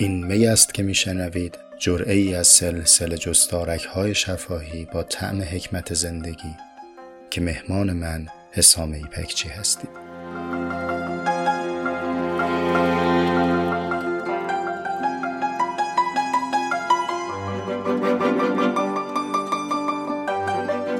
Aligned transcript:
این 0.00 0.26
می 0.26 0.46
است 0.46 0.74
که 0.74 0.82
میشنوید 0.82 1.58
جرعه 1.78 2.14
ای 2.14 2.34
از 2.34 2.46
سلسله 2.46 3.18
جستارک 3.18 3.84
های 3.84 4.14
شفاهی 4.14 4.84
با 4.84 5.02
طعم 5.02 5.42
حکمت 5.42 5.94
زندگی 5.94 6.56
که 7.30 7.40
مهمان 7.40 7.92
من 7.92 8.26
حسام 8.52 8.92
ایپکچی 8.92 9.48
هستید 9.48 9.90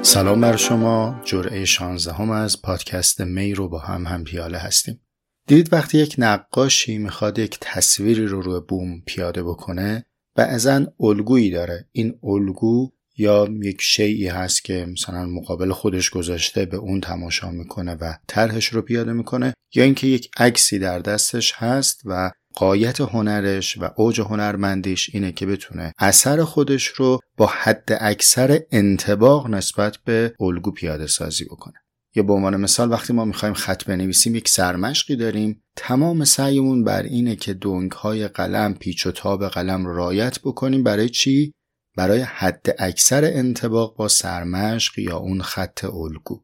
سلام 0.01 0.41
بر 0.41 0.55
شما. 0.55 1.21
جرعه 1.23 1.65
16 1.65 2.13
هم 2.13 2.29
از 2.29 2.61
پادکست 2.61 3.21
می 3.21 3.53
رو 3.53 3.69
با 3.69 3.79
هم 3.79 4.05
هم 4.05 4.23
پیاله 4.23 4.57
هستیم. 4.57 5.01
دیدید 5.47 5.73
وقتی 5.73 5.97
یک 5.97 6.15
نقاشی 6.17 6.97
می‌خواد 6.97 7.39
یک 7.39 7.57
تصویری 7.61 8.25
رو 8.25 8.41
روی 8.41 8.61
بوم 8.67 9.01
پیاده 9.05 9.43
بکنه 9.43 10.05
بعضا 10.35 10.85
الگویی 10.99 11.51
داره. 11.51 11.87
این 11.91 12.19
الگو 12.23 12.91
یا 13.17 13.47
یک 13.63 13.81
شیعی 13.81 14.27
هست 14.27 14.63
که 14.63 14.85
مثلا 14.91 15.25
مقابل 15.25 15.71
خودش 15.71 16.09
گذاشته 16.09 16.65
به 16.65 16.77
اون 16.77 17.01
تماشا 17.01 17.51
می‌کنه 17.51 17.95
و 17.95 18.13
طرحش 18.27 18.65
رو 18.65 18.81
پیاده 18.81 19.13
می‌کنه 19.13 19.53
یا 19.75 19.83
اینکه 19.83 20.07
یک 20.07 20.31
عکسی 20.37 20.79
در 20.79 20.99
دستش 20.99 21.53
هست 21.55 22.01
و 22.05 22.31
قایت 22.55 23.01
هنرش 23.01 23.77
و 23.77 23.89
اوج 23.95 24.21
هنرمندیش 24.21 25.09
اینه 25.13 25.31
که 25.31 25.45
بتونه 25.45 25.93
اثر 25.99 26.43
خودش 26.43 26.87
رو 26.87 27.19
با 27.37 27.45
حد 27.45 27.97
اکثر 27.99 28.59
انتباق 28.71 29.47
نسبت 29.47 29.97
به 30.05 30.33
الگو 30.39 30.71
پیاده 30.71 31.07
سازی 31.07 31.45
بکنه. 31.45 31.73
یا 32.15 32.23
به 32.23 32.33
عنوان 32.33 32.55
مثال 32.57 32.91
وقتی 32.91 33.13
ما 33.13 33.25
می‌خوایم 33.25 33.53
خط 33.53 33.83
بنویسیم 33.83 34.35
یک 34.35 34.49
سرمشقی 34.49 35.15
داریم. 35.15 35.63
تمام 35.75 36.23
سعیمون 36.23 36.83
بر 36.83 37.03
اینه 37.03 37.35
که 37.35 37.53
دنگ 37.53 37.91
های 37.91 38.27
قلم 38.27 38.73
پیچ 38.73 39.05
و 39.05 39.11
تاب 39.11 39.47
قلم 39.47 39.85
رو 39.85 39.95
رایت 39.95 40.39
بکنیم. 40.39 40.83
برای 40.83 41.09
چی؟ 41.09 41.53
برای 41.97 42.21
حد 42.21 42.75
اکثر 42.79 43.25
انتباق 43.25 43.95
با 43.95 44.07
سرمشق 44.07 44.99
یا 44.99 45.17
اون 45.17 45.41
خط 45.41 45.83
الگو. 45.83 46.43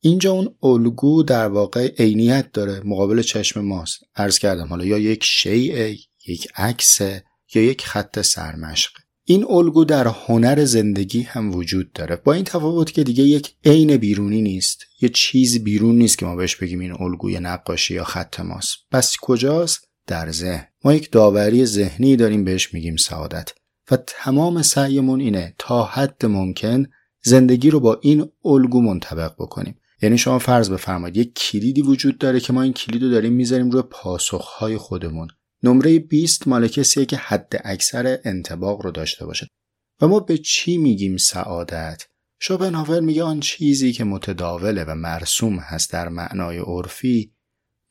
اینجا 0.00 0.32
اون 0.32 0.54
الگو 0.62 1.22
در 1.22 1.48
واقع 1.48 1.94
عینیت 1.98 2.52
داره 2.52 2.82
مقابل 2.84 3.22
چشم 3.22 3.60
ماست. 3.60 4.00
عرض 4.16 4.38
کردم 4.38 4.66
حالا 4.66 4.84
یا 4.84 4.98
یک 4.98 5.24
شیء 5.24 5.96
یک 6.26 6.48
عکس 6.56 7.00
یا 7.54 7.62
یک 7.62 7.86
خط 7.86 8.20
سرمشق. 8.20 9.05
این 9.28 9.44
الگو 9.48 9.84
در 9.84 10.06
هنر 10.06 10.64
زندگی 10.64 11.22
هم 11.22 11.54
وجود 11.54 11.92
داره. 11.92 12.16
با 12.16 12.32
این 12.32 12.44
تفاوت 12.44 12.92
که 12.92 13.04
دیگه 13.04 13.24
یک 13.24 13.54
عین 13.64 13.96
بیرونی 13.96 14.42
نیست 14.42 14.86
یه 15.00 15.08
چیز 15.08 15.64
بیرون 15.64 15.98
نیست 15.98 16.18
که 16.18 16.26
ما 16.26 16.36
بهش 16.36 16.56
بگیم 16.56 16.78
این 16.78 16.92
الگوی 16.92 17.40
نقاشی 17.40 17.94
یا 17.94 18.04
خط 18.04 18.40
ماست. 18.40 18.76
پس 18.90 19.16
کجاست؟ 19.22 19.88
در 20.06 20.32
ذهن. 20.32 20.66
ما 20.84 20.94
یک 20.94 21.10
داوری 21.10 21.66
ذهنی 21.66 22.16
داریم 22.16 22.44
بهش 22.44 22.74
میگیم 22.74 22.96
سعادت. 22.96 23.52
و 23.90 23.96
تمام 24.06 24.62
سعیمون 24.62 25.20
اینه 25.20 25.54
تا 25.58 25.84
حد 25.84 26.26
ممکن 26.26 26.86
زندگی 27.22 27.70
رو 27.70 27.80
با 27.80 27.98
این 28.02 28.28
الگو 28.44 28.80
منطبق 28.80 29.32
بکنیم. 29.38 29.78
یعنی 30.02 30.18
شما 30.18 30.38
فرض 30.38 30.70
بفرمایید 30.70 31.16
یک 31.16 31.34
کلیدی 31.34 31.82
وجود 31.82 32.18
داره 32.18 32.40
که 32.40 32.52
ما 32.52 32.62
این 32.62 32.72
کلید 32.72 33.02
رو 33.02 33.10
داریم 33.10 33.32
می‌ذاریم 33.32 33.70
روی 33.70 33.82
پاسخهای 33.90 34.76
خودمون. 34.76 35.28
نمره 35.62 35.98
20 35.98 36.48
مال 36.48 36.68
کسیه 36.68 37.04
که 37.04 37.16
حد 37.16 37.52
اکثر 37.64 38.18
انتباق 38.24 38.82
رو 38.82 38.90
داشته 38.90 39.26
باشه. 39.26 39.48
و 40.00 40.08
ما 40.08 40.20
به 40.20 40.38
چی 40.38 40.78
میگیم 40.78 41.16
سعادت؟ 41.16 42.06
شوپنهاور 42.40 43.00
میگه 43.00 43.22
آن 43.22 43.40
چیزی 43.40 43.92
که 43.92 44.04
متداوله 44.04 44.84
و 44.84 44.94
مرسوم 44.94 45.58
هست 45.58 45.92
در 45.92 46.08
معنای 46.08 46.58
عرفی 46.58 47.32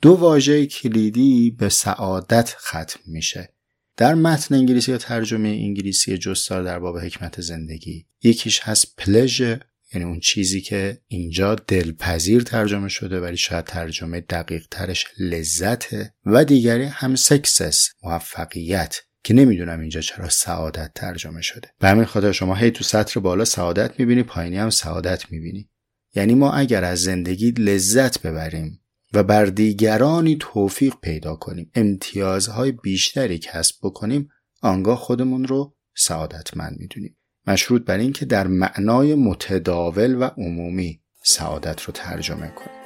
دو 0.02 0.14
واژه 0.14 0.66
کلیدی 0.66 1.52
به 1.52 1.70
سعادت 1.70 2.56
ختم 2.58 3.00
میشه. 3.06 3.56
در 3.98 4.14
متن 4.14 4.56
انگلیسی 4.56 4.92
یا 4.92 4.98
ترجمه 4.98 5.50
انگلیسی 5.50 6.18
جستار 6.18 6.64
در 6.64 6.80
باب 6.80 6.98
حکمت 6.98 7.42
زندگی 7.42 8.06
یکیش 8.24 8.60
هست 8.60 8.96
پلژر 8.98 9.62
یعنی 9.96 10.08
اون 10.08 10.20
چیزی 10.20 10.62
که 10.62 11.02
اینجا 11.08 11.56
دلپذیر 11.56 12.44
ترجمه 12.44 12.90
شده 12.90 13.20
ولی 13.20 13.38
شاید 13.38 13.66
ترجمه 13.66 14.22
دقیق 14.22 14.68
ترش 14.72 15.06
لذته 15.20 16.14
و 16.26 16.46
دیگری 16.46 16.84
هم 16.84 17.16
سکسس 17.16 17.90
موفقیت 18.04 18.98
که 19.24 19.34
نمی‌دونم 19.34 19.80
اینجا 19.80 20.02
چرا 20.02 20.30
سعادت 20.30 20.92
ترجمه 20.96 21.42
شده. 21.42 21.68
به 21.80 21.88
همین 21.88 22.06
خاطر 22.06 22.32
شما 22.32 22.56
هی 22.56 22.72
تو 22.72 22.84
سطر 22.84 23.20
بالا 23.20 23.46
سعادت 23.46 24.00
می‌بینی 24.00 24.24
پایینی 24.24 24.58
هم 24.58 24.70
سعادت 24.70 25.32
می‌بینی. 25.32 25.70
یعنی 26.16 26.36
ما 26.36 26.52
اگر 26.52 26.84
از 26.84 27.02
زندگی 27.02 27.52
لذت 27.52 28.22
ببریم 28.22 28.82
و 29.14 29.24
بر 29.24 29.46
دیگرانی 29.46 30.38
توفیق 30.40 30.94
پیدا 31.02 31.36
کنیم 31.36 31.72
امتیازهای 31.76 32.72
بیشتری 32.72 33.40
کسب 33.40 33.76
بکنیم 33.84 34.30
آنگاه 34.62 34.98
خودمون 34.98 35.46
رو 35.46 35.76
سعادتمند 35.96 36.78
می‌دونیم. 36.80 37.18
مشروط 37.48 37.86
بر 37.86 37.98
اینکه 37.98 38.26
در 38.26 38.48
معنای 38.48 39.16
متداول 39.16 40.16
و 40.16 40.24
عمومی 40.24 41.00
سعادت 41.24 41.82
رو 41.82 41.92
ترجمه 41.92 42.48
کنیم. 42.48 42.85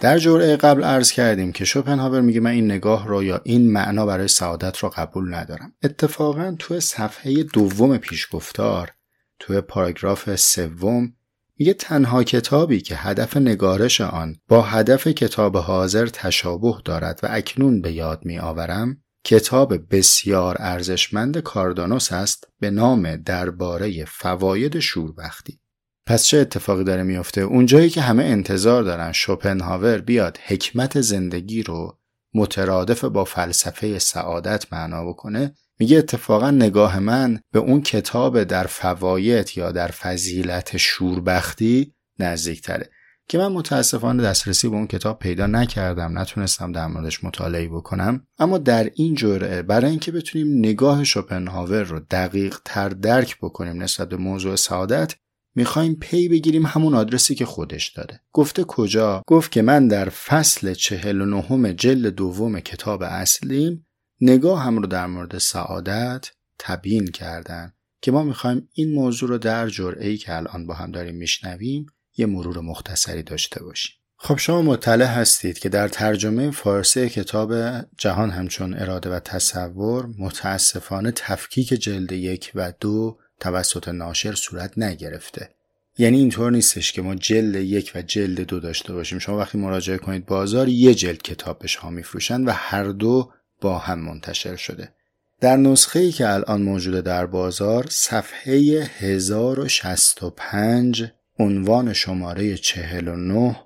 در 0.00 0.18
جرعه 0.18 0.56
قبل 0.56 0.84
عرض 0.84 1.12
کردیم 1.12 1.52
که 1.52 1.64
شوپنهاور 1.64 2.20
میگه 2.20 2.40
من 2.40 2.50
این 2.50 2.64
نگاه 2.64 3.08
رو 3.08 3.24
یا 3.24 3.40
این 3.44 3.72
معنا 3.72 4.06
برای 4.06 4.28
سعادت 4.28 4.78
رو 4.78 4.88
قبول 4.88 5.34
ندارم. 5.34 5.72
اتفاقا 5.82 6.56
تو 6.58 6.80
صفحه 6.80 7.42
دوم 7.42 7.96
پیشگفتار 7.96 8.90
توی 9.38 9.60
پاراگراف 9.60 10.36
سوم 10.36 11.12
میگه 11.58 11.74
تنها 11.74 12.24
کتابی 12.24 12.80
که 12.80 12.96
هدف 12.96 13.36
نگارش 13.36 14.00
آن 14.00 14.36
با 14.48 14.62
هدف 14.62 15.06
کتاب 15.08 15.56
حاضر 15.56 16.06
تشابه 16.06 16.74
دارد 16.84 17.20
و 17.22 17.28
اکنون 17.30 17.80
به 17.80 17.92
یاد 17.92 18.20
می 18.24 18.38
آورم 18.38 18.96
کتاب 19.24 19.94
بسیار 19.94 20.56
ارزشمند 20.58 21.38
کاردانوس 21.38 22.12
است 22.12 22.48
به 22.60 22.70
نام 22.70 23.16
درباره 23.16 24.04
فواید 24.04 24.78
شوربختی. 24.78 25.60
پس 26.06 26.24
چه 26.24 26.38
اتفاقی 26.38 26.84
داره 26.84 27.02
میفته؟ 27.02 27.40
اونجایی 27.40 27.90
که 27.90 28.00
همه 28.00 28.24
انتظار 28.24 28.82
دارن 28.82 29.12
شوپنهاور 29.12 29.98
بیاد 29.98 30.38
حکمت 30.46 31.00
زندگی 31.00 31.62
رو 31.62 31.98
مترادف 32.34 33.04
با 33.04 33.24
فلسفه 33.24 33.98
سعادت 33.98 34.72
معنا 34.72 35.04
بکنه 35.04 35.54
میگه 35.78 35.98
اتفاقا 35.98 36.50
نگاه 36.50 36.98
من 36.98 37.40
به 37.52 37.58
اون 37.58 37.82
کتاب 37.82 38.44
در 38.44 38.66
فواید 38.66 39.50
یا 39.56 39.72
در 39.72 39.88
فضیلت 39.88 40.76
شوربختی 40.76 41.94
نزدیکتره. 42.18 42.90
که 43.28 43.38
من 43.38 43.48
متاسفانه 43.48 44.22
دسترسی 44.22 44.68
به 44.68 44.76
اون 44.76 44.86
کتاب 44.86 45.18
پیدا 45.18 45.46
نکردم 45.46 46.18
نتونستم 46.18 46.72
در 46.72 46.86
موردش 46.86 47.24
مطالعه 47.24 47.68
بکنم. 47.68 48.26
اما 48.38 48.58
در 48.58 48.90
این 48.94 49.14
جرعه 49.14 49.62
برای 49.62 49.90
اینکه 49.90 50.12
بتونیم 50.12 50.58
نگاه 50.58 51.04
شوپنهاور 51.04 51.82
رو 51.82 52.00
دقیق 52.10 52.58
تر 52.64 52.88
درک 52.88 53.36
بکنیم 53.42 53.82
نسبت 53.82 54.08
به 54.08 54.16
موضوع 54.16 54.56
سعادت 54.56 55.14
می‌خوایم 55.56 55.94
پی 55.94 56.28
بگیریم 56.28 56.66
همون 56.66 56.94
آدرسی 56.94 57.34
که 57.34 57.46
خودش 57.46 57.88
داده. 57.88 58.20
گفته 58.32 58.64
کجا؟ 58.64 59.22
گفت 59.26 59.52
که 59.52 59.62
من 59.62 59.88
در 59.88 60.08
فصل 60.08 60.74
چهل 60.74 61.20
و 61.20 61.26
نهم 61.26 61.72
جلد 61.72 62.06
دوم 62.06 62.60
کتاب 62.60 63.02
اصلیم 63.02 63.86
نگاه 64.20 64.62
هم 64.62 64.78
رو 64.78 64.86
در 64.86 65.06
مورد 65.06 65.38
سعادت 65.38 66.30
تبیین 66.58 67.06
کردن 67.06 67.72
که 68.02 68.12
ما 68.12 68.22
می‌خوایم 68.22 68.68
این 68.72 68.94
موضوع 68.94 69.28
رو 69.28 69.38
در 69.38 69.68
جرعه 69.68 70.16
که 70.16 70.36
الان 70.36 70.66
با 70.66 70.74
هم 70.74 70.90
داریم 70.90 71.14
میشنویم 71.14 71.86
یه 72.16 72.26
مرور 72.26 72.60
مختصری 72.60 73.22
داشته 73.22 73.62
باشیم. 73.62 73.96
خب 74.18 74.38
شما 74.38 74.62
مطلع 74.62 75.06
هستید 75.06 75.58
که 75.58 75.68
در 75.68 75.88
ترجمه 75.88 76.50
فارسی 76.50 77.08
کتاب 77.08 77.54
جهان 77.98 78.30
همچون 78.30 78.74
اراده 78.74 79.10
و 79.10 79.20
تصور 79.20 80.06
متاسفانه 80.18 81.10
تفکیک 81.10 81.68
جلد 81.68 82.12
یک 82.12 82.52
و 82.54 82.72
دو 82.80 83.18
توسط 83.40 83.88
ناشر 83.88 84.34
صورت 84.34 84.78
نگرفته. 84.78 85.50
یعنی 85.98 86.18
اینطور 86.18 86.52
نیستش 86.52 86.92
که 86.92 87.02
ما 87.02 87.14
جلد 87.14 87.54
یک 87.54 87.92
و 87.94 88.02
جلد 88.02 88.40
دو 88.40 88.60
داشته 88.60 88.92
باشیم. 88.92 89.18
شما 89.18 89.38
وقتی 89.38 89.58
مراجعه 89.58 89.98
کنید 89.98 90.26
بازار 90.26 90.68
یه 90.68 90.94
جلد 90.94 91.22
کتاب 91.22 91.58
به 91.58 91.68
شما 91.68 91.90
میفروشن 91.90 92.44
و 92.44 92.50
هر 92.50 92.84
دو 92.84 93.32
با 93.60 93.78
هم 93.78 93.98
منتشر 93.98 94.56
شده. 94.56 94.92
در 95.40 95.56
نسخه 95.56 95.98
ای 95.98 96.12
که 96.12 96.28
الان 96.28 96.62
موجوده 96.62 97.00
در 97.00 97.26
بازار 97.26 97.86
صفحه 97.90 98.88
1065 98.98 101.04
عنوان 101.38 101.92
شماره 101.92 102.56
49 102.56 103.56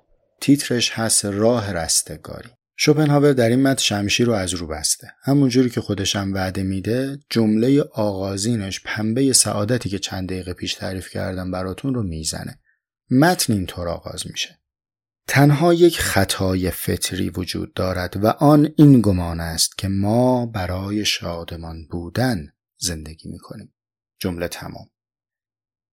تیترش 0.41 0.91
هست 0.91 1.25
راه 1.25 1.73
رستگاری. 1.73 2.49
شوپنهاور 2.83 3.33
در 3.33 3.49
این 3.49 3.61
متن 3.61 3.81
شمشیر 3.81 4.27
رو 4.27 4.33
از 4.33 4.53
رو 4.53 4.67
بسته. 4.67 5.13
همونجوری 5.23 5.69
که 5.69 5.81
خودش 5.81 6.15
هم 6.15 6.33
وعده 6.33 6.63
میده 6.63 7.19
جمله 7.29 7.81
آغازینش 7.81 8.81
پنبه 8.85 9.33
سعادتی 9.33 9.89
که 9.89 9.99
چند 9.99 10.29
دقیقه 10.29 10.53
پیش 10.53 10.73
تعریف 10.73 11.09
کردم 11.09 11.51
براتون 11.51 11.93
رو 11.93 12.03
می‌زنه. 12.03 12.59
متن 13.11 13.53
اینطور 13.53 13.89
آغاز 13.89 14.27
میشه. 14.27 14.59
تنها 15.27 15.73
یک 15.73 15.99
خطای 15.99 16.71
فطری 16.71 17.29
وجود 17.29 17.73
دارد 17.73 18.23
و 18.23 18.27
آن 18.27 18.73
این 18.77 19.01
گمان 19.01 19.39
است 19.39 19.77
که 19.77 19.87
ما 19.87 20.45
برای 20.45 21.05
شادمان 21.05 21.87
بودن 21.91 22.47
زندگی 22.77 23.29
می‌کنیم. 23.29 23.73
جمله 24.19 24.47
تمام. 24.47 24.90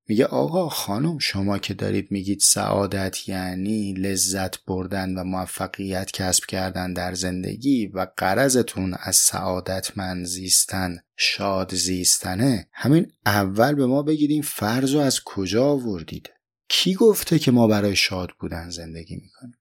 میگه 0.09 0.25
آقا 0.25 0.69
خانم 0.69 1.19
شما 1.19 1.59
که 1.59 1.75
دارید 1.75 2.11
میگید 2.11 2.41
سعادت 2.41 3.29
یعنی 3.29 3.93
لذت 3.93 4.65
بردن 4.65 5.15
و 5.15 5.25
موفقیت 5.25 6.11
کسب 6.13 6.45
کردن 6.45 6.93
در 6.93 7.15
زندگی 7.15 7.87
و 7.87 8.07
قرضتون 8.17 8.95
از 9.01 9.17
سعادت 9.17 9.99
من 9.99 10.25
زیستن 10.25 10.99
شاد 11.17 11.75
زیستنه 11.75 12.69
همین 12.73 13.13
اول 13.27 13.75
به 13.75 13.87
ما 13.87 14.03
بگید 14.03 14.31
این 14.31 14.43
فرض 14.43 14.95
رو 14.95 15.01
از 15.01 15.21
کجا 15.25 15.65
آوردید؟ 15.65 16.31
کی 16.69 16.95
گفته 16.95 17.39
که 17.39 17.51
ما 17.51 17.67
برای 17.67 17.97
شاد 17.97 18.31
بودن 18.41 18.71
زندگی 18.71 19.15
می‌کنیم؟ 19.15 19.55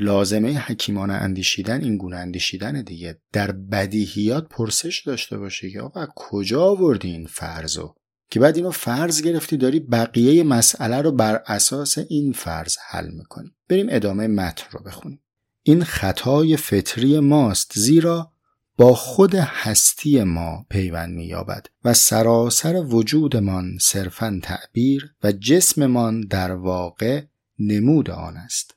لازمه 0.00 0.58
حکیمان 0.58 1.10
اندیشیدن 1.10 1.84
این 1.84 1.96
گونه 1.96 2.16
اندیشیدن 2.16 2.82
دیگه. 2.82 3.18
در 3.32 3.52
بدیهیات 3.52 4.48
پرسش 4.48 5.02
داشته 5.06 5.38
باشه 5.38 5.70
که 5.70 5.80
آقا 5.80 6.06
کجا 6.16 6.64
آوردی 6.64 7.10
این 7.10 7.26
فرضو 7.26 7.94
که 8.34 8.40
بعد 8.40 8.56
اینو 8.56 8.70
فرض 8.70 9.22
گرفتی 9.22 9.56
داری 9.56 9.80
بقیه 9.80 10.42
مسئله 10.42 11.02
رو 11.02 11.12
بر 11.12 11.42
اساس 11.46 11.98
این 11.98 12.32
فرض 12.32 12.76
حل 12.88 13.10
می‌کنی. 13.10 13.50
بریم 13.68 13.86
ادامه 13.90 14.26
متن 14.26 14.64
رو 14.70 14.80
بخونیم. 14.80 15.20
این 15.62 15.84
خطای 15.84 16.56
فطری 16.56 17.20
ماست 17.20 17.72
زیرا 17.74 18.32
با 18.76 18.94
خود 18.94 19.34
هستی 19.34 20.22
ما 20.22 20.66
پیوند 20.70 21.14
مییابد 21.14 21.66
و 21.84 21.94
سراسر 21.94 22.76
وجودمان 22.76 23.78
صرفا 23.80 24.40
تعبیر 24.42 25.14
و 25.22 25.32
جسممان 25.32 26.20
در 26.20 26.52
واقع 26.52 27.22
نمود 27.58 28.10
آن 28.10 28.36
است. 28.36 28.74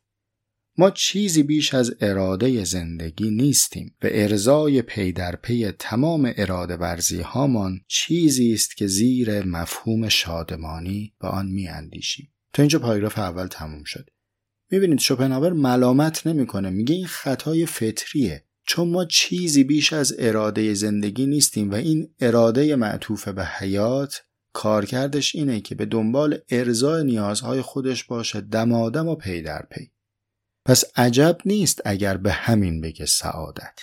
ما 0.80 0.92
چیزی 0.92 1.44
بیش 1.44 1.74
از 1.74 1.96
اراده 2.02 2.64
زندگی 2.64 3.30
نیستیم 3.30 3.96
و 4.04 4.08
ارزای 4.12 4.82
پی 4.82 5.12
در 5.12 5.36
پی 5.36 5.72
تمام 5.72 6.34
اراده 6.38 6.76
ورزی 6.76 7.22
هامان 7.22 7.80
چیزی 7.88 8.54
است 8.54 8.78
که 8.78 8.88
زیر 8.88 9.46
مفهوم 9.46 10.10
شادمانی 10.10 11.14
به 11.22 11.28
آن 11.28 11.48
می 11.48 11.68
اندیشیم. 11.68 12.34
تا 12.54 12.64
اینجا 12.64 12.80
پاراگراف 12.80 13.18
اول 13.18 13.48
تموم 13.48 13.84
شد. 13.84 14.10
می‌بینید 14.72 15.00
شوپنهاور 15.00 15.54
ملامت 15.54 16.28
نمی‌کنه 16.28 16.70
میگه 16.70 16.96
این 16.96 17.08
خطای 17.08 17.66
فطریه 17.66 18.44
چون 18.68 18.90
ما 18.90 19.06
چیزی 19.06 19.64
بیش 19.64 19.94
از 19.94 20.16
اراده 20.20 20.74
زندگی 20.74 21.26
نیستیم 21.26 21.72
و 21.72 21.76
این 21.76 22.10
اراده 22.20 22.76
معطوف 22.76 23.28
به 23.28 23.46
حیات 23.46 24.22
کارکردش 24.54 25.36
اینه 25.36 25.62
که 25.62 25.76
به 25.76 25.86
دنبال 25.86 26.38
ارزای 26.50 27.04
نیازهای 27.04 27.62
خودش 27.62 28.04
باشه 28.04 28.42
دمادم 28.42 29.08
و 29.08 29.16
پی 29.16 29.42
در 29.42 29.66
پی 29.72 29.92
پس 30.68 30.84
عجب 30.96 31.38
نیست 31.46 31.82
اگر 31.86 32.18
به 32.18 32.32
همین 32.32 32.82
بگه 32.82 33.06
سعادت. 33.06 33.80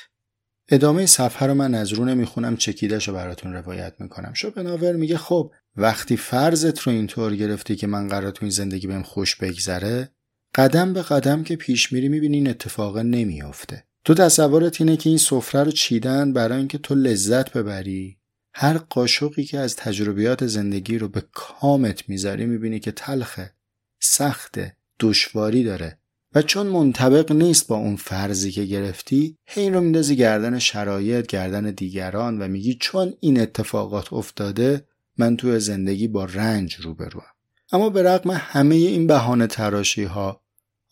ادامه 0.69 1.07
صفحه 1.07 1.47
رو 1.47 1.55
من 1.55 1.75
از 1.75 1.93
رو 1.93 2.05
نمی‌خونم 2.05 2.57
چکیدش 2.57 3.09
رو 3.09 3.15
براتون 3.15 3.53
روایت 3.53 3.95
می‌کنم. 3.99 4.33
شوپنهاور 4.35 4.93
میگه 4.93 5.17
خب 5.17 5.53
وقتی 5.77 6.17
فرضت 6.17 6.81
رو 6.81 6.93
اینطور 6.93 7.37
گرفتی 7.37 7.77
که 7.77 7.87
من 7.87 8.09
قرار 8.09 8.31
تو 8.31 8.45
این 8.45 8.51
زندگی 8.51 8.87
بهم 8.87 9.03
خوش 9.03 9.37
بگذره 9.37 10.11
قدم 10.55 10.93
به 10.93 11.03
قدم 11.03 11.45
که 11.45 11.57
پیش 11.57 11.93
میری 11.93 12.09
می‌بینی 12.09 12.37
این 12.37 12.49
اتفاق 12.49 12.99
نمیافته. 12.99 13.85
تو 14.05 14.15
تصورت 14.15 14.81
اینه 14.81 14.97
که 14.97 15.09
این 15.09 15.19
سفره 15.19 15.63
رو 15.63 15.71
چیدن 15.71 16.33
برای 16.33 16.59
اینکه 16.59 16.79
تو 16.79 16.95
لذت 16.95 17.53
ببری. 17.53 18.19
هر 18.55 18.79
قاشقی 18.79 19.45
که 19.45 19.59
از 19.59 19.77
تجربیات 19.77 20.47
زندگی 20.47 20.99
رو 20.99 21.09
به 21.09 21.23
کامت 21.33 22.09
می‌ذاری 22.09 22.47
می‌بینی 22.47 22.81
که 22.81 22.93
تلخه 22.93 23.55
سخته 24.03 24.77
دشواری 25.01 25.65
داره. 25.65 25.99
و 26.35 26.43
چون 26.43 26.67
منطبق 26.67 27.33
نیست 27.33 27.67
با 27.67 27.77
اون 27.77 27.97
فرضی 27.97 28.51
که 28.53 28.65
گرفتی 28.65 29.39
هی 29.45 29.71
رو 29.71 29.81
میندازی 29.81 30.17
گردن 30.17 30.59
شرایط 30.59 31.27
گردن 31.27 31.71
دیگران 31.71 32.43
و 32.43 32.49
میگی 32.49 32.75
چون 32.81 33.15
این 33.21 33.41
اتفاقات 33.41 34.13
افتاده 34.13 34.85
من 35.19 35.37
تو 35.37 35.59
زندگی 35.59 36.09
با 36.09 36.25
رنج 36.25 36.75
روبروم 36.75 37.25
اما 37.73 37.91
به 37.91 38.03
رغم 38.03 38.31
همه 38.31 38.75
این 38.75 39.07
بهانه 39.07 39.47
تراشی 39.47 40.05
ها 40.05 40.41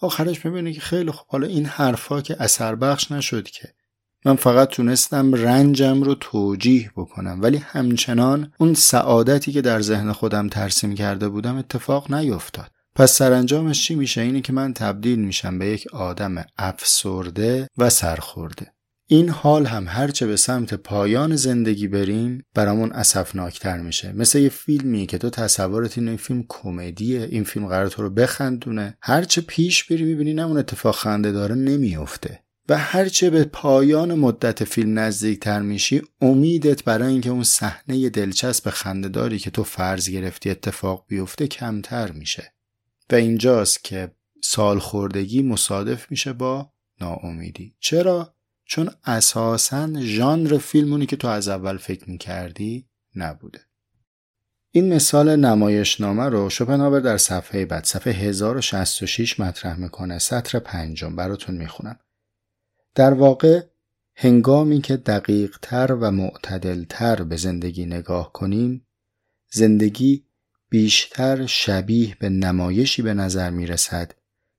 آخرش 0.00 0.44
می‌بینی 0.44 0.72
که 0.72 0.80
خیلی 0.80 1.10
خوب. 1.10 1.26
حالا 1.28 1.46
این 1.46 1.66
حرفا 1.66 2.20
که 2.20 2.36
اثر 2.40 2.74
بخش 2.74 3.12
نشد 3.12 3.44
که. 3.44 3.74
من 4.24 4.36
فقط 4.36 4.68
تونستم 4.68 5.34
رنجم 5.34 6.02
رو 6.02 6.14
توجیه 6.14 6.90
بکنم 6.96 7.38
ولی 7.42 7.56
همچنان 7.56 8.52
اون 8.58 8.74
سعادتی 8.74 9.52
که 9.52 9.60
در 9.60 9.80
ذهن 9.80 10.12
خودم 10.12 10.48
ترسیم 10.48 10.94
کرده 10.94 11.28
بودم 11.28 11.56
اتفاق 11.56 12.12
نیفتاد. 12.14 12.70
پس 12.94 13.12
سرانجامش 13.12 13.86
چی 13.86 13.94
میشه؟ 13.94 14.20
اینه 14.20 14.40
که 14.40 14.52
من 14.52 14.74
تبدیل 14.74 15.18
میشم 15.18 15.58
به 15.58 15.66
یک 15.66 15.86
آدم 15.92 16.44
افسرده 16.58 17.68
و 17.78 17.90
سرخورده. 17.90 18.72
این 19.06 19.28
حال 19.28 19.66
هم 19.66 19.84
هرچه 19.88 20.26
به 20.26 20.36
سمت 20.36 20.74
پایان 20.74 21.36
زندگی 21.36 21.88
بریم 21.88 22.44
برامون 22.54 22.92
اسفناکتر 22.92 23.80
میشه. 23.80 24.12
مثل 24.12 24.38
یه 24.38 24.48
فیلمی 24.48 25.06
که 25.06 25.18
تو 25.18 25.30
تصورت 25.30 25.98
این 25.98 26.16
فیلم 26.16 26.44
کمدیه 26.48 27.28
این 27.30 27.44
فیلم 27.44 27.66
قرار 27.66 27.88
تو 27.88 28.02
رو 28.02 28.10
بخندونه. 28.10 28.96
هرچه 29.02 29.40
پیش 29.40 29.84
بری 29.84 30.04
می‌بینی 30.04 30.34
نه 30.34 30.42
اون 30.42 30.56
اتفاق 30.56 30.94
خنده 30.94 31.32
داره 31.32 31.54
نمیافته. 31.54 32.42
و 32.68 32.78
هرچه 32.78 33.30
به 33.30 33.44
پایان 33.44 34.14
مدت 34.14 34.64
فیلم 34.64 34.98
نزدیکتر 34.98 35.60
میشی 35.60 36.02
امیدت 36.20 36.84
برای 36.84 37.12
اینکه 37.12 37.30
اون 37.30 37.44
صحنه 37.44 38.08
دلچسب 38.08 38.70
خندهداری 38.70 39.38
که 39.38 39.50
تو 39.50 39.64
فرض 39.64 40.08
گرفتی 40.08 40.50
اتفاق 40.50 41.04
بیفته 41.08 41.46
کمتر 41.46 42.12
میشه. 42.12 42.52
و 43.12 43.14
اینجاست 43.14 43.84
که 43.84 44.14
سالخوردگی 44.42 45.42
مصادف 45.42 46.10
میشه 46.10 46.32
با 46.32 46.72
ناامیدی. 47.00 47.76
چرا؟ 47.80 48.34
چون 48.64 48.90
اساسا 49.04 49.90
ژانر 50.00 50.58
فیلمونی 50.58 51.06
که 51.06 51.16
تو 51.16 51.28
از 51.28 51.48
اول 51.48 51.76
فکر 51.76 52.10
می‌کردی 52.10 52.88
نبوده. 53.16 53.60
این 54.70 54.94
مثال 54.94 55.36
نمایشنامه 55.36 56.22
رو 56.22 56.50
شوپنهاور 56.50 57.00
در 57.00 57.16
صفحه 57.16 57.64
بعد 57.64 57.84
صفحه 57.84 58.12
1066 58.12 59.40
مطرح 59.40 59.76
می‌کنه. 59.76 60.18
سطر 60.18 60.58
پنجم 60.58 61.16
براتون 61.16 61.54
می‌خونم. 61.54 61.98
در 62.94 63.14
واقع 63.14 63.62
هنگامی 64.14 64.80
که 64.80 64.96
دقیق 64.96 65.58
تر 65.62 65.92
و 66.00 66.10
معتدل 66.10 66.84
تر 66.88 67.22
به 67.22 67.36
زندگی 67.36 67.86
نگاه 67.86 68.32
کنیم 68.32 68.86
زندگی 69.50 70.24
بیشتر 70.72 71.46
شبیه 71.46 72.16
به 72.20 72.28
نمایشی 72.28 73.02
به 73.02 73.14
نظر 73.14 73.50
می 73.50 73.66
رسد 73.66 74.12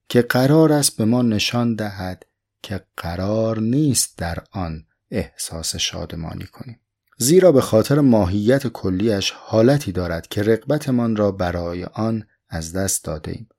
که 0.09 0.21
قرار 0.21 0.73
است 0.73 0.97
به 0.97 1.05
ما 1.05 1.21
نشان 1.21 1.75
دهد 1.75 2.25
که 2.61 2.81
قرار 2.97 3.59
نیست 3.59 4.17
در 4.17 4.38
آن 4.51 4.85
احساس 5.11 5.75
شادمانی 5.75 6.45
کنیم. 6.45 6.79
زیرا 7.17 7.51
به 7.51 7.61
خاطر 7.61 7.99
ماهیت 7.99 8.67
کلیش 8.67 9.31
حالتی 9.31 9.91
دارد 9.91 10.27
که 10.27 10.43
رقبتمان 10.43 11.15
را 11.15 11.31
برای 11.31 11.83
آن 11.83 12.27
از 12.49 12.73
دست 12.73 13.03
داده 13.05 13.31
ایم 13.31 13.49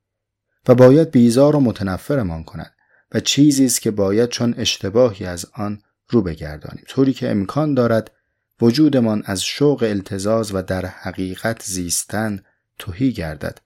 و 0.69 0.75
باید 0.75 1.11
بیزار 1.11 1.57
و 1.57 1.61
متنفرمان 1.61 2.45
کند 2.45 2.75
و 3.13 3.21
چیزی 3.21 3.65
است 3.65 3.81
که 3.81 3.91
باید 3.91 4.29
چون 4.29 4.55
اشتباهی 4.59 5.27
از 5.27 5.47
آن 5.55 5.83
رو 6.09 6.23
بگردانیم. 6.23 6.85
طوری 6.89 7.13
که 7.13 7.31
امکان 7.31 7.75
دارد 7.75 8.11
وجودمان 8.65 9.23
از 9.27 9.43
شوق 9.43 9.83
التزاز 9.83 10.55
و 10.55 10.63
در 10.63 10.87
حقیقت 10.87 11.63
زیستن 11.63 12.45
توهی 12.79 13.13
گردد 13.13 13.59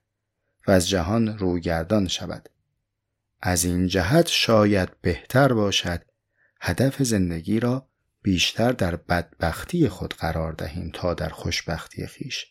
و 0.66 0.70
از 0.70 0.88
جهان 0.88 1.38
روگردان 1.38 2.08
شود. 2.08 2.48
از 3.42 3.64
این 3.64 3.86
جهت 3.86 4.26
شاید 4.26 4.88
بهتر 5.00 5.52
باشد 5.52 6.02
هدف 6.60 7.02
زندگی 7.02 7.60
را 7.60 7.88
بیشتر 8.22 8.72
در 8.72 8.96
بدبختی 8.96 9.88
خود 9.88 10.14
قرار 10.14 10.52
دهیم 10.52 10.90
تا 10.94 11.14
در 11.14 11.28
خوشبختی 11.28 12.06
خیش. 12.06 12.46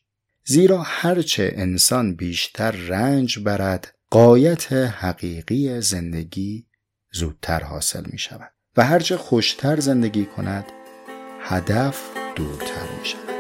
زیرا 0.45 0.81
هرچه 0.81 1.51
انسان 1.55 2.15
بیشتر 2.15 2.71
رنج 2.71 3.39
برد 3.39 3.95
قایت 4.09 4.73
حقیقی 4.73 5.81
زندگی 5.81 6.65
زودتر 7.11 7.63
حاصل 7.63 8.03
می 8.05 8.17
شود 8.17 8.51
و 8.77 8.83
هرچه 8.83 9.17
خوشتر 9.17 9.79
زندگی 9.79 10.25
کند 10.25 10.65
هدف 11.41 12.26
دورتر 12.38 12.88
می 13.00 13.06
شود 13.06 13.38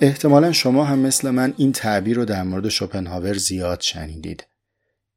احتمالا 0.00 0.52
شما 0.52 0.84
هم 0.84 0.98
مثل 0.98 1.30
من 1.30 1.54
این 1.56 1.72
تعبیر 1.72 2.16
رو 2.16 2.24
در 2.24 2.42
مورد 2.42 2.68
شوپنهاور 2.68 3.34
زیاد 3.34 3.80
شنیدید 3.80 4.46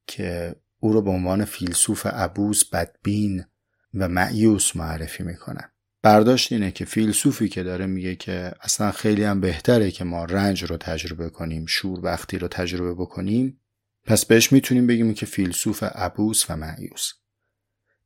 که 0.07 0.55
او 0.79 0.93
رو 0.93 1.01
به 1.01 1.09
عنوان 1.09 1.45
فیلسوف 1.45 2.05
عبوس 2.05 2.65
بدبین 2.65 3.45
و 3.93 4.07
معیوس 4.07 4.75
معرفی 4.75 5.23
می‌کنن 5.23 5.71
برداشت 6.01 6.51
اینه 6.51 6.71
که 6.71 6.85
فیلسوفی 6.85 7.49
که 7.49 7.63
داره 7.63 7.85
میگه 7.85 8.15
که 8.15 8.53
اصلا 8.61 8.91
خیلی 8.91 9.23
هم 9.23 9.41
بهتره 9.41 9.91
که 9.91 10.03
ما 10.03 10.25
رنج 10.25 10.63
رو 10.63 10.77
تجربه 10.77 11.29
کنیم 11.29 11.65
شوربختی 11.65 12.37
رو 12.37 12.47
تجربه 12.47 12.93
بکنیم. 12.93 13.59
پس 14.05 14.25
بهش 14.25 14.51
می‌تونیم 14.51 14.87
بگیم 14.87 15.13
که 15.13 15.25
فیلسوف 15.25 15.83
عبوس 15.83 16.45
و 16.49 16.55
معیوس 16.55 17.11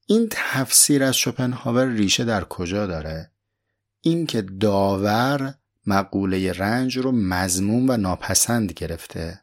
این 0.07 0.27
تفسیر 0.31 1.03
از 1.03 1.15
شوپنهاور 1.15 1.87
ریشه 1.87 2.23
در 2.23 2.43
کجا 2.43 2.87
داره؟ 2.87 3.31
این 4.01 4.25
که 4.25 4.41
داور 4.41 5.55
مقوله 5.85 6.51
رنج 6.51 6.97
رو 6.97 7.11
مضمون 7.11 7.89
و 7.89 7.97
ناپسند 7.97 8.71
گرفته. 8.71 9.39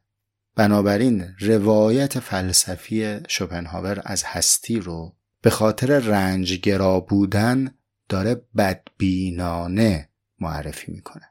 بنابراین 0.56 1.34
روایت 1.40 2.18
فلسفی 2.18 3.18
شوپنهاور 3.28 4.02
از 4.04 4.22
هستی 4.24 4.80
رو 4.80 5.16
به 5.42 5.50
خاطر 5.50 5.98
رنجگرا 5.98 7.00
بودن 7.00 7.74
داره 8.10 8.42
بدبینانه 8.56 10.08
معرفی 10.40 10.92
می‌کنه. 10.92 11.30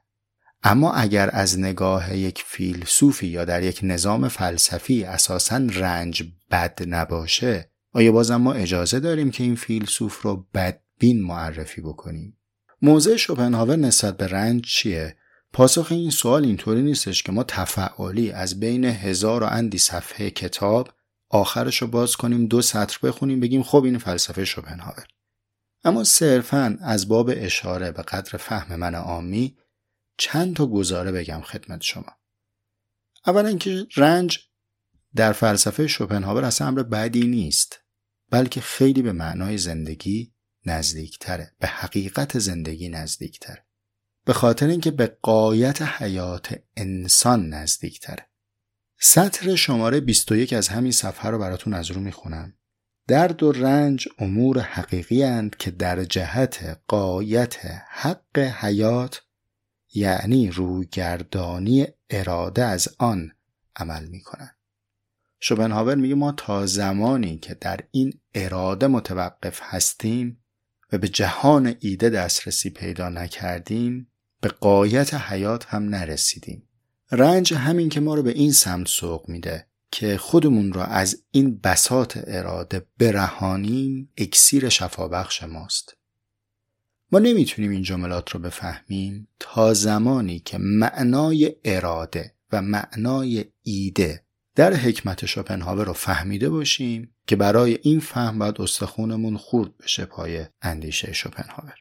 اما 0.62 0.92
اگر 0.92 1.30
از 1.32 1.58
نگاه 1.58 2.16
یک 2.16 2.44
فیلسوفی 2.46 3.26
یا 3.26 3.44
در 3.44 3.62
یک 3.62 3.80
نظام 3.82 4.28
فلسفی 4.28 5.04
اساسا 5.04 5.56
رنج 5.56 6.22
بد 6.50 6.82
نباشه 6.86 7.70
آیا 7.92 8.12
بازم 8.12 8.36
ما 8.36 8.52
اجازه 8.52 9.00
داریم 9.00 9.30
که 9.30 9.44
این 9.44 9.56
فیلسوف 9.56 10.22
رو 10.22 10.46
بدبین 10.54 11.22
معرفی 11.22 11.80
بکنیم؟ 11.80 12.36
موضع 12.82 13.16
شوپنهاور 13.16 13.76
نسبت 13.76 14.16
به 14.16 14.26
رنج 14.26 14.64
چیه؟ 14.64 15.16
پاسخ 15.52 15.86
این 15.90 16.10
سوال 16.10 16.44
اینطوری 16.44 16.82
نیستش 16.82 17.22
که 17.22 17.32
ما 17.32 17.44
تفعالی 17.44 18.30
از 18.30 18.60
بین 18.60 18.84
هزار 18.84 19.42
و 19.42 19.46
اندی 19.46 19.78
صفحه 19.78 20.30
کتاب 20.30 20.88
آخرش 21.28 21.82
رو 21.82 21.88
باز 21.88 22.16
کنیم 22.16 22.46
دو 22.46 22.62
سطر 22.62 22.98
بخونیم 23.02 23.40
بگیم 23.40 23.62
خب 23.62 23.84
این 23.84 23.98
فلسفه 23.98 24.44
شوپنهاور. 24.44 25.04
اما 25.84 26.04
صرفا 26.04 26.78
از 26.80 27.08
باب 27.08 27.30
اشاره 27.34 27.92
به 27.92 28.02
قدر 28.02 28.38
فهم 28.38 28.76
من 28.76 28.94
عامی 28.94 29.56
چند 30.18 30.56
تا 30.56 30.66
گزاره 30.66 31.12
بگم 31.12 31.40
خدمت 31.40 31.82
شما. 31.82 32.16
اولا 33.26 33.56
که 33.56 33.86
رنج 33.96 34.38
در 35.14 35.32
فلسفه 35.32 35.86
شوپنهاور 35.86 36.44
اصلا 36.44 36.66
امر 36.66 36.82
بدی 36.82 37.26
نیست 37.26 37.80
بلکه 38.30 38.60
خیلی 38.60 39.02
به 39.02 39.12
معنای 39.12 39.58
زندگی 39.58 40.34
نزدیکتره 40.66 41.52
به 41.58 41.66
حقیقت 41.66 42.38
زندگی 42.38 42.88
نزدیکتره. 42.88 43.66
به 44.24 44.32
خاطر 44.32 44.66
اینکه 44.66 44.90
به 44.90 45.18
قایت 45.22 45.82
حیات 45.82 46.60
انسان 46.76 47.48
نزدیکتره. 47.48 48.30
سطر 49.00 49.54
شماره 49.54 50.00
21 50.00 50.52
از 50.52 50.68
همین 50.68 50.92
صفحه 50.92 51.30
رو 51.30 51.38
براتون 51.38 51.74
از 51.74 51.90
رو 51.90 52.00
می‌خونم. 52.00 52.54
درد 53.06 53.42
و 53.42 53.52
رنج 53.52 54.08
امور 54.18 54.58
حقیقی 54.58 55.22
هند 55.22 55.56
که 55.56 55.70
در 55.70 56.04
جهت 56.04 56.80
قایت 56.88 57.56
حق 57.88 58.38
حیات 58.38 59.22
یعنی 59.94 60.50
رویگردانی 60.50 61.86
اراده 62.10 62.64
از 62.64 62.88
آن 62.98 63.32
عمل 63.76 64.06
می‌کنند. 64.06 64.56
شوپنهاور 65.40 65.94
میگه 65.94 66.14
ما 66.14 66.32
تا 66.32 66.66
زمانی 66.66 67.38
که 67.38 67.54
در 67.54 67.80
این 67.90 68.20
اراده 68.34 68.86
متوقف 68.86 69.60
هستیم 69.62 70.44
و 70.92 70.98
به 70.98 71.08
جهان 71.08 71.74
ایده 71.80 72.10
دسترسی 72.10 72.70
پیدا 72.70 73.08
نکردیم 73.08 74.10
به 74.40 74.48
قایت 74.48 75.14
حیات 75.14 75.66
هم 75.66 75.82
نرسیدیم. 75.82 76.68
رنج 77.12 77.54
همین 77.54 77.88
که 77.88 78.00
ما 78.00 78.14
رو 78.14 78.22
به 78.22 78.30
این 78.30 78.52
سمت 78.52 78.88
سوق 78.88 79.28
میده. 79.28 79.66
که 79.90 80.18
خودمون 80.18 80.72
را 80.72 80.84
از 80.84 81.22
این 81.30 81.60
بساط 81.64 82.18
اراده 82.26 82.86
برهانیم 82.98 84.12
اکسیر 84.16 84.68
شفابخش 84.68 85.42
ماست. 85.42 85.96
ما 87.12 87.18
نمی‌تونیم 87.18 87.70
این 87.70 87.82
جملات 87.82 88.30
رو 88.30 88.40
بفهمیم 88.40 89.28
تا 89.40 89.74
زمانی 89.74 90.38
که 90.38 90.58
معنای 90.58 91.56
اراده 91.64 92.34
و 92.52 92.62
معنای 92.62 93.44
ایده 93.62 94.24
در 94.54 94.74
حکمت 94.74 95.26
شوپنهاور 95.26 95.86
رو 95.86 95.92
فهمیده 95.92 96.50
باشیم 96.50 97.14
که 97.26 97.36
برای 97.36 97.78
این 97.82 98.00
فهم 98.00 98.38
باید 98.38 98.60
استخونمون 98.60 99.36
خورد 99.36 99.76
بشه 99.78 100.04
پای 100.04 100.46
اندیشه 100.62 101.12
شوپنهاور. 101.12 101.74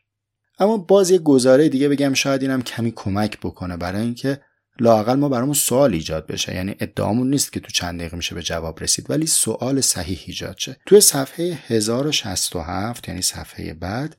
اما 0.60 0.78
باز 0.78 1.12
یه 1.12 1.18
گزاره 1.18 1.70
دیگه 1.70 1.90
بگم 1.90 2.14
شاید 2.14 2.42
اینم 2.42 2.62
کمی 2.62 2.92
کمک 2.96 3.40
بکنه 3.40 3.78
برای 3.78 4.02
اینکه 4.02 4.42
لاقل 4.80 5.16
ما 5.16 5.30
برامون 5.30 5.54
سوال 5.54 5.94
ایجاد 5.94 6.28
بشه. 6.28 6.56
یعنی 6.56 6.76
ادعامون 6.80 7.30
نیست 7.30 7.54
که 7.54 7.60
تو 7.60 7.72
چند 7.72 8.00
دقیقه 8.00 8.18
میشه 8.18 8.36
به 8.36 8.44
جواب 8.44 8.84
رسید 8.84 9.10
ولی 9.10 9.28
سوال 9.28 9.82
صحیح 9.82 10.20
ایجاد 10.28 10.58
شه. 10.58 10.78
توی 10.86 11.02
صفحه 11.02 11.60
1067 11.68 13.08
یعنی 13.08 13.22
صفحه 13.22 13.74
بعد 13.74 14.16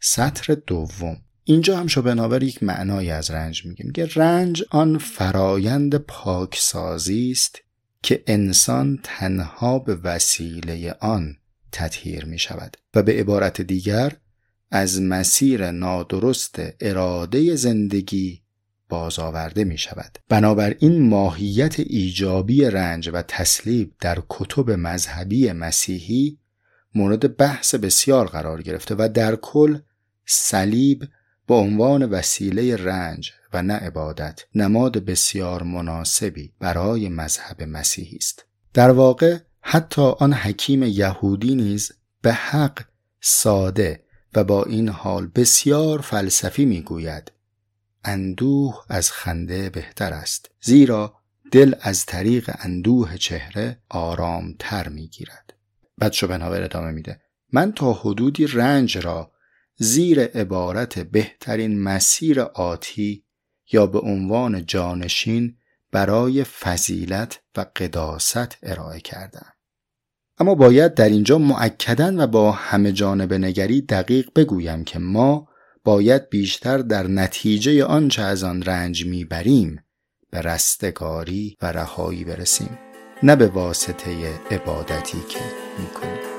سطر 0.00 0.54
دوم. 0.66 1.16
اینجا 1.44 1.78
هم 1.78 1.86
شوپنهاور 1.86 2.42
یک 2.42 2.62
معنایی 2.62 3.10
از 3.10 3.30
رنج 3.30 3.66
میگه 3.66 3.86
میگه 3.86 4.08
رنج 4.14 4.62
آن 4.70 4.98
فرایند 4.98 5.94
پاکسازی 5.94 7.30
است 7.30 7.58
که 8.02 8.22
انسان 8.26 9.00
تنها 9.02 9.78
به 9.78 9.94
وسیله 9.94 10.94
آن 11.00 11.36
تطهیر 11.72 12.24
می 12.24 12.38
شود 12.38 12.76
و 12.94 13.02
به 13.02 13.12
عبارت 13.12 13.60
دیگر 13.60 14.16
از 14.70 15.02
مسیر 15.02 15.70
نادرست 15.70 16.60
اراده 16.80 17.56
زندگی 17.56 18.42
بازآورده 18.90 19.64
می 19.64 19.78
شود. 19.78 20.18
بنابراین 20.28 21.08
ماهیت 21.08 21.80
ایجابی 21.80 22.64
رنج 22.64 23.10
و 23.12 23.22
تسلیب 23.22 23.92
در 24.00 24.22
کتب 24.28 24.70
مذهبی 24.70 25.52
مسیحی 25.52 26.38
مورد 26.94 27.36
بحث 27.36 27.74
بسیار 27.74 28.26
قرار 28.26 28.62
گرفته 28.62 28.94
و 28.98 29.08
در 29.14 29.36
کل 29.36 29.78
صلیب 30.26 31.04
به 31.46 31.54
عنوان 31.54 32.04
وسیله 32.04 32.76
رنج 32.76 33.32
و 33.52 33.62
نه 33.62 33.74
عبادت 33.74 34.40
نماد 34.54 34.98
بسیار 34.98 35.62
مناسبی 35.62 36.52
برای 36.60 37.08
مذهب 37.08 37.62
مسیحی 37.62 38.16
است 38.16 38.44
در 38.74 38.90
واقع 38.90 39.38
حتی 39.60 40.02
آن 40.02 40.32
حکیم 40.32 40.82
یهودی 40.82 41.54
نیز 41.54 41.92
به 42.22 42.32
حق 42.32 42.84
ساده 43.20 44.04
و 44.34 44.44
با 44.44 44.64
این 44.64 44.88
حال 44.88 45.26
بسیار 45.26 46.00
فلسفی 46.00 46.64
می‌گوید 46.64 47.32
اندوه 48.04 48.84
از 48.88 49.12
خنده 49.12 49.70
بهتر 49.70 50.12
است. 50.12 50.50
زیرا 50.60 51.14
دل 51.52 51.74
از 51.80 52.06
طریق 52.06 52.50
اندوه 52.58 53.16
چهره 53.16 53.78
آرامتر 53.88 54.88
می‌گیرد. 54.88 55.54
بعد 55.98 56.12
شوپنهاور 56.12 56.62
ادامه 56.62 56.90
میده. 56.90 57.20
من 57.52 57.72
تا 57.72 57.92
حدودی 57.92 58.46
رنج 58.46 58.98
را 58.98 59.32
زیر 59.76 60.20
عبارت 60.20 60.98
بهترین 60.98 61.82
مسیر 61.82 62.40
آتی 62.40 63.24
یا 63.72 63.86
به 63.86 63.98
عنوان 63.98 64.66
جانشین 64.66 65.56
برای 65.92 66.44
فضیلت 66.44 67.40
و 67.56 67.66
قداست 67.76 68.58
ارائه 68.62 69.00
کردم. 69.00 69.46
اما 70.38 70.54
باید 70.54 70.94
در 70.94 71.08
اینجا 71.08 71.38
معکدن 71.38 72.20
و 72.20 72.26
با 72.26 72.52
همه 72.52 72.92
جانب 72.92 73.34
نگری 73.34 73.80
دقیق 73.80 74.30
بگویم 74.36 74.84
که 74.84 74.98
ما 74.98 75.48
باید 75.84 76.28
بیشتر 76.28 76.78
در 76.78 77.06
نتیجه 77.06 77.84
آنچه 77.84 78.22
از 78.22 78.44
آن 78.44 78.62
رنج 78.62 79.06
می‌بریم 79.06 79.84
به 80.30 80.40
رستگاری 80.40 81.56
و 81.62 81.72
رهایی 81.72 82.24
برسیم. 82.24 82.78
نه 83.22 83.36
به 83.36 83.46
واسطه 83.46 84.34
عبادتی 84.50 85.18
که 85.28 85.40
می‌کنیم. 85.78 86.30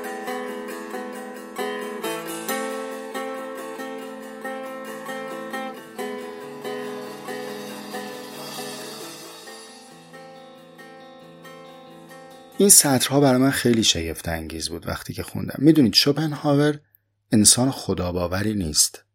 این 12.58 12.70
سطرها 12.70 13.20
برای 13.20 13.42
من 13.42 13.52
خیلی 13.52 13.84
شگفت 13.84 14.28
انگیز 14.30 14.70
بود 14.70 14.88
وقتی 14.88 15.14
که 15.14 15.24
خوندم. 15.24 15.56
می‌دونید 15.58 15.94
شوپنهاور 15.94 16.80
انسان 17.32 17.72
خداباوری 17.72 18.54
نیست. 18.54 19.06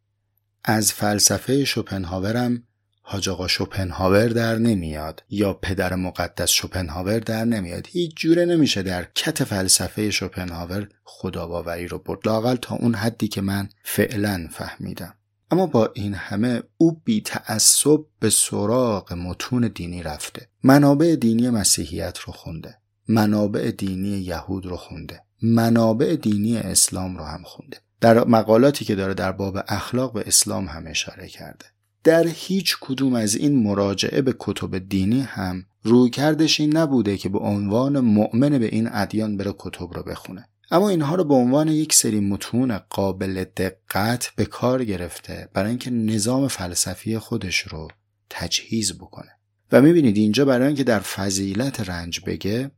از 0.68 0.92
فلسفه 0.92 1.64
شوپنهاورم 1.64 2.62
حاج 3.02 3.28
آقا 3.28 3.48
شوپنهاور 3.48 4.28
در 4.28 4.58
نمیاد 4.58 5.22
یا 5.30 5.52
پدر 5.52 5.94
مقدس 5.94 6.50
شوپنهاور 6.50 7.18
در 7.18 7.44
نمیاد. 7.44 7.86
هیچ 7.90 8.16
جوره 8.16 8.44
نمیشه 8.44 8.82
در 8.82 9.04
کت 9.04 9.44
فلسفه 9.44 10.10
شوپنهاور 10.10 10.88
خداباوری 11.04 11.88
رو 11.88 11.98
برد. 11.98 12.18
لاقل 12.26 12.56
تا 12.56 12.74
اون 12.74 12.94
حدی 12.94 13.28
که 13.28 13.40
من 13.40 13.68
فعلا 13.84 14.48
فهمیدم. 14.52 15.14
اما 15.50 15.66
با 15.66 15.92
این 15.94 16.14
همه 16.14 16.62
او 16.76 17.00
بی 17.04 17.20
تعصب 17.20 18.00
به 18.20 18.30
سراغ 18.30 19.12
متون 19.12 19.68
دینی 19.74 20.02
رفته. 20.02 20.48
منابع 20.62 21.16
دینی 21.20 21.50
مسیحیت 21.50 22.18
رو 22.18 22.32
خونده. 22.32 22.78
منابع 23.08 23.70
دینی 23.70 24.18
یهود 24.18 24.66
رو 24.66 24.76
خونده. 24.76 25.22
منابع 25.42 26.16
دینی 26.16 26.56
اسلام 26.56 27.16
رو 27.16 27.24
هم 27.24 27.42
خونده. 27.44 27.85
در 28.00 28.24
مقالاتی 28.24 28.84
که 28.84 28.94
داره 28.94 29.14
در 29.14 29.32
باب 29.32 29.58
اخلاق 29.68 30.12
به 30.12 30.24
اسلام 30.26 30.66
هم 30.66 30.84
اشاره 30.86 31.28
کرده. 31.28 31.64
در 32.04 32.26
هیچ 32.26 32.76
کدوم 32.80 33.14
از 33.14 33.34
این 33.34 33.62
مراجعه 33.62 34.22
به 34.22 34.34
کتب 34.38 34.78
دینی 34.78 35.20
هم 35.20 35.64
رویکردش 35.82 36.60
این 36.60 36.76
نبوده 36.76 37.16
که 37.16 37.28
به 37.28 37.38
عنوان 37.38 38.00
مؤمن 38.00 38.58
به 38.58 38.66
این 38.66 38.88
ادیان 38.92 39.36
بره 39.36 39.54
کتب 39.58 39.92
رو 39.92 40.02
بخونه. 40.02 40.48
اما 40.70 40.88
اینها 40.88 41.14
رو 41.14 41.24
به 41.24 41.34
عنوان 41.34 41.68
یک 41.68 41.92
سری 41.92 42.20
متون 42.20 42.78
قابل 42.78 43.44
دقت 43.44 44.32
به 44.36 44.44
کار 44.44 44.84
گرفته 44.84 45.48
برای 45.54 45.68
اینکه 45.68 45.90
نظام 45.90 46.48
فلسفی 46.48 47.18
خودش 47.18 47.58
رو 47.58 47.88
تجهیز 48.30 48.92
بکنه. 48.98 49.30
و 49.72 49.82
می‌بینید 49.82 50.16
اینجا 50.16 50.44
برای 50.44 50.66
اینکه 50.66 50.84
در 50.84 51.00
فضیلت 51.00 51.88
رنج 51.90 52.20
بگه 52.26 52.70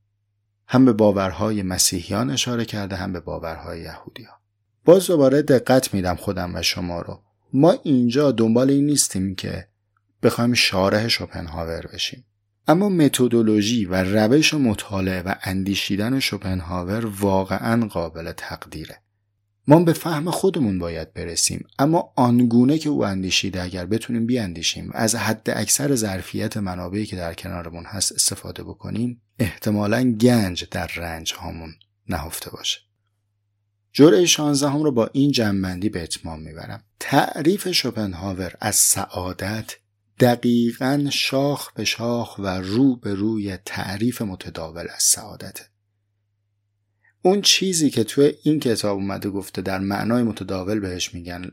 هم 0.67 0.85
به 0.85 0.93
باورهای 0.93 1.63
مسیحیان 1.63 2.31
اشاره 2.31 2.65
کرده 2.65 2.97
هم 2.97 3.13
به 3.13 3.21
باورهای 3.21 3.81
یهودیان. 3.81 4.33
باز 4.89 5.07
دوباره 5.07 5.43
دقت 5.43 5.95
میدم 5.95 6.15
خودم 6.15 6.55
و 6.55 6.63
شما 6.63 7.01
رو. 7.01 7.23
ما 7.53 7.75
اینجا 7.83 8.33
دنبال 8.33 8.71
این 8.71 8.87
نیستیم 8.87 9.35
که 9.35 9.69
بخوایم 10.23 10.55
شارح 10.55 11.09
شوپنهاور 11.09 11.87
بشیم. 11.93 12.25
اما 12.69 12.89
متدولوژی 12.89 13.85
و 13.85 13.95
روش 13.95 14.55
مطالعه 14.55 15.23
و 15.23 15.35
اندیشیدن 15.43 16.21
شوپنهاور 16.21 17.07
واقعا 17.07 17.87
قابل 17.87 18.33
تقدیره. 18.33 19.03
ما 19.67 19.81
به 19.81 19.93
فهم 19.93 20.31
خودمون 20.31 20.79
باید 20.79 21.15
برسیم 21.15 21.67
اما 21.79 22.13
آنگونه 22.17 22.79
که 22.79 22.89
او 22.89 23.05
اندیشیده 23.05 23.63
اگر 23.63 23.87
بتونیم 23.87 24.27
بیاندیشیم 24.27 24.89
و 24.89 24.93
از 24.95 25.15
حد 25.15 25.51
اکثر 25.51 25.95
ظرفیت 25.95 26.57
منابعی 26.57 27.07
که 27.07 27.17
در 27.17 27.35
کنارمون 27.35 27.85
هست 27.85 28.13
استفاده 28.13 28.63
بکنیم 28.63 29.23
احتمالا 29.39 30.13
گنج 30.13 30.65
در 30.71 30.87
رنج 30.87 31.33
هامون 31.33 31.75
نهفته 32.09 32.51
باشه. 32.51 32.88
جرعه 33.99 34.27
16 34.27 34.69
هم 34.69 34.83
رو 34.83 34.93
با 34.93 35.11
این 35.13 35.31
جنبندی 35.31 35.89
به 35.89 36.03
اتمام 36.03 36.41
می‌برم. 36.41 36.85
تعریف 37.01 37.71
شوپنهاور 37.71 38.55
از 38.61 38.77
سعادت 38.77 39.77
دقیقا 40.21 41.07
شاخ 41.13 41.73
به 41.73 41.85
شاخ 41.85 42.39
و 42.39 42.47
رو 42.47 42.97
به 42.97 43.15
روی 43.15 43.57
تعریف 43.57 44.23
متداول 44.23 44.87
از 44.97 45.03
سعادته. 45.03 45.63
اون 47.23 47.41
چیزی 47.43 47.91
که 47.91 48.05
توی 48.05 48.33
این 48.43 48.61
کتاب 48.61 48.99
اومده 48.99 49.31
گفته 49.31 49.63
در 49.63 49.79
معنای 49.79 50.23
متداول 50.23 50.81
بهش 50.81 51.15
میگن 51.15 51.51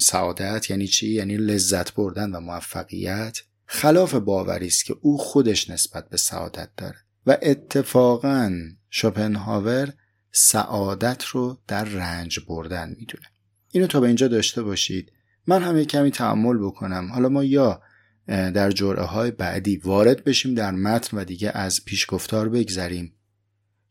سعادت 0.00 0.70
یعنی 0.70 0.86
چی؟ 0.86 1.08
یعنی 1.08 1.36
لذت 1.36 1.94
بردن 1.94 2.30
و 2.30 2.40
موفقیت. 2.40 3.38
خلاف 3.66 4.14
باوری 4.14 4.66
است 4.66 4.84
که 4.84 4.96
او 5.00 5.18
خودش 5.18 5.70
نسبت 5.70 6.08
به 6.08 6.16
سعادت 6.16 6.68
داره. 6.76 6.98
و 7.26 7.36
اتفاقا 7.42 8.52
شوپنهاور 8.90 9.92
سعادت 10.36 11.24
رو 11.24 11.58
در 11.68 11.84
رنج 11.84 12.40
بردن 12.48 12.88
می‌دونه. 12.98 13.26
اینو 13.70 13.86
تا 13.86 14.00
به 14.00 14.06
اینجا 14.06 14.28
داشته 14.28 14.62
باشید. 14.62 15.12
من 15.46 15.62
هم 15.62 15.84
کمی 15.84 16.10
تعمل 16.10 16.58
بکنم. 16.58 17.12
حالا 17.12 17.28
ما 17.28 17.44
یا 17.44 17.82
در 18.26 18.70
جرعه 18.70 19.04
های 19.04 19.30
بعدی 19.30 19.76
وارد 19.76 20.24
بشیم 20.24 20.54
در 20.54 20.70
متن 20.70 21.16
و 21.16 21.24
دیگه 21.24 21.50
از 21.54 21.84
پیشگفتار 21.84 22.48
بگذریم 22.48 23.12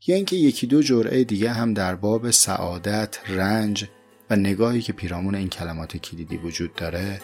یا 0.07 0.15
اینکه 0.15 0.35
یکی 0.35 0.67
دو 0.67 0.81
جرعه 0.81 1.23
دیگه 1.23 1.51
هم 1.51 1.73
در 1.73 1.95
باب 1.95 2.31
سعادت، 2.31 3.19
رنج 3.27 3.85
و 4.29 4.35
نگاهی 4.35 4.81
که 4.81 4.93
پیرامون 4.93 5.35
این 5.35 5.49
کلمات 5.49 5.97
کلیدی 5.97 6.37
وجود 6.37 6.75
داره 6.75 7.21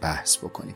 بحث 0.00 0.36
بکنیم. 0.36 0.74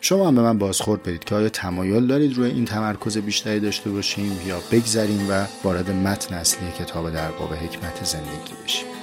شما 0.00 0.28
هم 0.28 0.34
به 0.34 0.42
من 0.42 0.58
بازخورد 0.58 1.02
بدید 1.02 1.24
که 1.24 1.34
آیا 1.34 1.48
تمایل 1.48 2.06
دارید 2.06 2.36
روی 2.36 2.50
این 2.50 2.64
تمرکز 2.64 3.18
بیشتری 3.18 3.60
داشته 3.60 3.90
باشیم 3.90 4.40
یا 4.46 4.58
بگذریم 4.72 5.26
و 5.30 5.46
وارد 5.64 5.90
متن 5.90 6.34
اصلی 6.34 6.72
کتاب 6.78 7.10
در 7.10 7.30
باب 7.30 7.52
حکمت 7.52 8.04
زندگی 8.04 8.54
بشیم. 8.64 8.93